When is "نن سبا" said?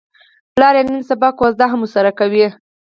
0.87-1.29